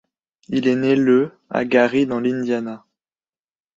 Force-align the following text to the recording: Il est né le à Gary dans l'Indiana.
Il 0.47 0.67
est 0.67 0.75
né 0.75 0.95
le 0.95 1.31
à 1.51 1.63
Gary 1.63 2.07
dans 2.07 2.19
l'Indiana. 2.19 2.87